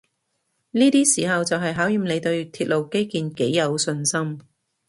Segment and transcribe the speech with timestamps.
[0.71, 4.41] 呢啲時候就係考驗你對鐵路基建幾有信心